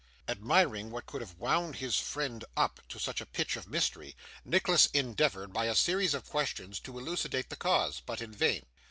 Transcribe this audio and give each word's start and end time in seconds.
Admiring 0.27 0.89
what 0.89 1.05
could 1.05 1.21
have 1.21 1.37
wound 1.37 1.75
his 1.75 1.99
friend 1.99 2.43
up 2.57 2.79
to 2.89 2.97
such 2.97 3.21
a 3.21 3.25
pitch 3.27 3.55
of 3.55 3.67
mystery, 3.67 4.15
Nicholas 4.43 4.87
endeavoured, 4.95 5.53
by 5.53 5.65
a 5.65 5.75
series 5.75 6.15
of 6.15 6.25
questions, 6.27 6.79
to 6.79 6.97
elucidate 6.97 7.51
the 7.51 7.55
cause; 7.55 8.01
but 8.03 8.19
in 8.19 8.31
vain. 8.33 8.65